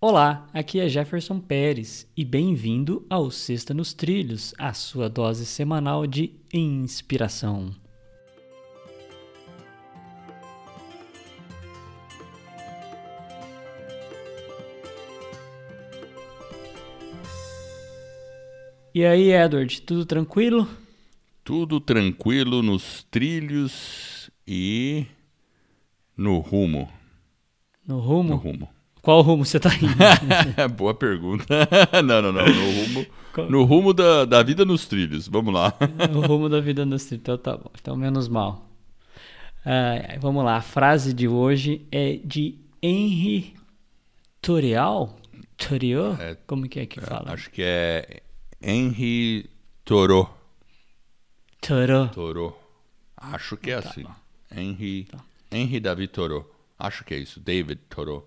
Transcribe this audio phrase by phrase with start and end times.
[0.00, 6.06] Olá, aqui é Jefferson Pérez e bem-vindo ao Sexta nos Trilhos, a sua dose semanal
[6.06, 7.74] de inspiração.
[18.94, 20.68] E aí, Edward, tudo tranquilo?
[21.42, 25.06] Tudo tranquilo nos trilhos e
[26.16, 26.88] no rumo.
[27.84, 28.28] No rumo?
[28.28, 28.77] No rumo.
[29.02, 30.68] Qual rumo você tá indo?
[30.76, 31.68] Boa pergunta.
[32.04, 32.44] não, não, não.
[32.46, 33.06] No rumo,
[33.48, 35.28] no rumo da, da vida nos trilhos.
[35.28, 35.72] Vamos lá.
[36.12, 37.22] no rumo da vida nos trilhos.
[37.22, 37.70] Então tá bom.
[37.80, 38.66] Então menos mal.
[39.60, 40.56] Uh, vamos lá.
[40.56, 43.54] A frase de hoje é de Henry
[44.40, 45.16] Torial.
[45.56, 46.16] Torial?
[46.20, 47.32] É, Como que é que fala?
[47.32, 48.22] Acho que é
[48.62, 49.48] Henry
[49.84, 50.28] Toro.
[51.60, 52.08] Toro.
[52.14, 52.56] Toro.
[53.16, 54.02] Acho que é tá assim.
[54.02, 54.14] Bom.
[54.54, 55.18] Henry, tá.
[55.50, 56.48] Henry David Toro.
[56.78, 57.40] Acho que é isso.
[57.40, 58.26] David Toro.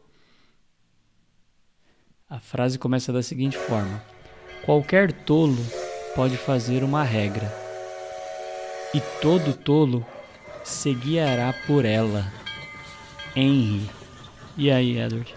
[2.31, 4.01] A frase começa da seguinte forma:
[4.63, 5.61] Qualquer tolo
[6.15, 7.53] pode fazer uma regra,
[8.93, 10.05] e todo tolo
[10.63, 12.31] se guiará por ela.
[13.35, 13.85] Henry.
[14.55, 15.35] E aí, Edward?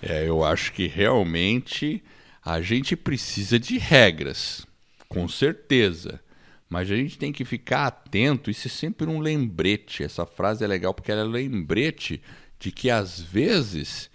[0.00, 2.02] É, eu acho que realmente
[2.42, 4.66] a gente precisa de regras,
[5.06, 6.18] com certeza.
[6.66, 10.02] Mas a gente tem que ficar atento, isso é sempre um lembrete.
[10.02, 12.22] Essa frase é legal porque ela é lembrete
[12.58, 14.10] de que às vezes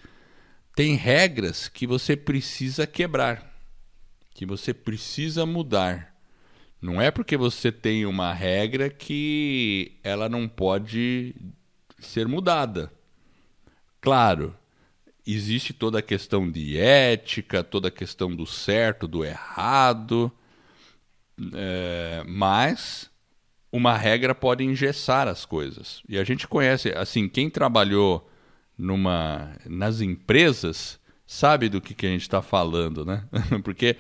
[0.78, 3.52] tem regras que você precisa quebrar,
[4.36, 6.16] que você precisa mudar.
[6.80, 11.34] Não é porque você tem uma regra que ela não pode
[11.98, 12.92] ser mudada.
[14.00, 14.56] Claro,
[15.26, 20.32] existe toda a questão de ética, toda a questão do certo, do errado,
[21.56, 23.10] é, mas
[23.72, 26.04] uma regra pode engessar as coisas.
[26.08, 28.30] E a gente conhece, assim, quem trabalhou
[28.78, 33.26] numa nas empresas sabe do que, que a gente está falando, né?
[33.64, 33.98] Porque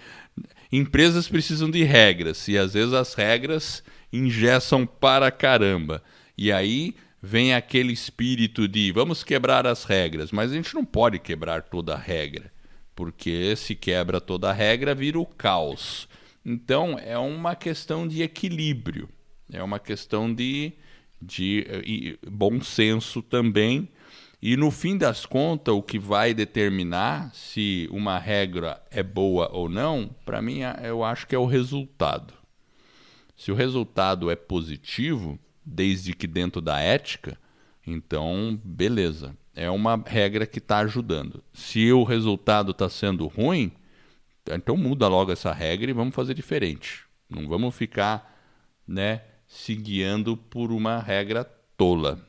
[0.72, 6.02] empresas precisam de regras e às vezes as regras ingessam para caramba.
[6.38, 11.20] E aí vem aquele espírito de vamos quebrar as regras, mas a gente não pode
[11.20, 12.52] quebrar toda a regra,
[12.96, 16.08] porque se quebra toda a regra vira o caos.
[16.46, 19.10] Então é uma questão de equilíbrio,
[19.52, 20.72] é uma questão de,
[21.22, 23.90] de bom senso também
[24.42, 29.68] e no fim das contas, o que vai determinar se uma regra é boa ou
[29.68, 32.34] não, para mim, eu acho que é o resultado.
[33.36, 37.38] Se o resultado é positivo, desde que dentro da ética,
[37.86, 39.36] então, beleza.
[39.56, 41.44] É uma regra que está ajudando.
[41.52, 43.72] Se o resultado está sendo ruim,
[44.52, 47.06] então muda logo essa regra e vamos fazer diferente.
[47.28, 48.38] Não vamos ficar
[48.88, 51.44] né, se guiando por uma regra
[51.76, 52.27] tola.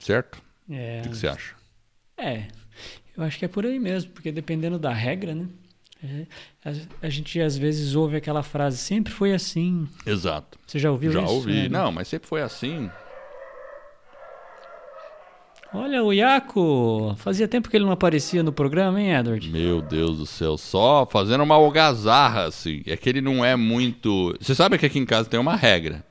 [0.00, 0.42] Certo?
[0.68, 1.54] É, o que, que, você acha?
[2.16, 2.48] É,
[3.16, 5.46] eu acho que é por aí mesmo, porque dependendo da regra, né?
[6.02, 6.26] É,
[6.64, 9.86] a, a, gente às vezes ouve aquela frase, sempre foi assim.
[10.06, 10.58] Exato.
[10.66, 11.28] Você já ouviu já isso?
[11.28, 11.66] Já ouvi.
[11.66, 12.90] É, Não, mas sempre foi assim.
[15.72, 19.48] Olha, o Iaco, fazia tempo que ele não aparecia no programa, hein, Edward?
[19.50, 22.82] Meu Deus do céu, só fazendo uma algazarra, assim.
[22.86, 24.34] É que ele não é muito.
[24.40, 26.04] Você sabe que aqui em casa tem uma regra.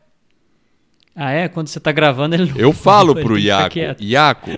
[1.15, 1.47] Ah, é?
[1.47, 4.51] Quando você tá gravando, ele não Eu falo pro Iaco, Iaco,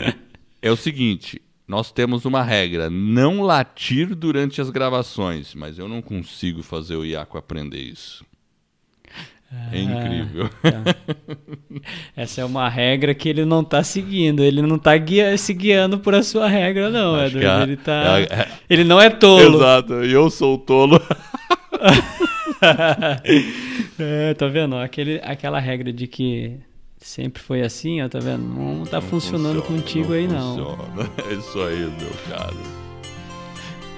[0.62, 6.02] é o seguinte, nós temos uma regra, não latir durante as gravações, mas eu não
[6.02, 8.26] consigo fazer o Iaco aprender isso.
[9.54, 10.50] É ah, incrível.
[10.62, 10.96] Tá.
[12.16, 14.42] Essa é uma regra que ele não está seguindo.
[14.42, 17.64] Ele não está guia se guiando por a sua regra, não, Acho Edward.
[17.64, 18.20] ele, tá...
[18.22, 19.58] É, ele não é tolo.
[19.58, 21.02] Exato, e eu sou tolo.
[24.02, 24.76] é, tá vendo?
[24.76, 26.60] Aquele, aquela regra de que
[26.98, 28.44] sempre foi assim, ó, tá vendo?
[28.44, 30.76] Não tá não funcionando funciona, contigo não aí, não.
[30.76, 31.12] Funciona.
[31.30, 32.58] É isso aí, meu caro.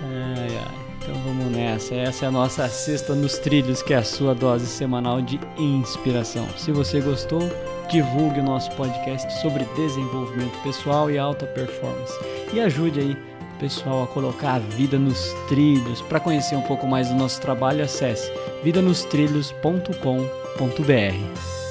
[0.03, 0.84] Ai, ai.
[1.03, 1.96] Então vamos nessa.
[1.96, 6.47] Essa é a nossa Sexta nos Trilhos, que é a sua dose semanal de inspiração.
[6.58, 7.42] Se você gostou,
[7.90, 12.13] divulgue o nosso podcast sobre desenvolvimento pessoal e alta performance.
[12.53, 13.18] E ajude aí
[13.53, 16.01] pessoal a colocar a vida nos trilhos.
[16.01, 18.31] Para conhecer um pouco mais do nosso trabalho, acesse
[18.63, 21.62] vidanostrilhos.com.br.